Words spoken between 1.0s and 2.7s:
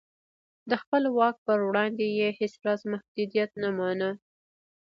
واک پر وړاندې یې هېڅ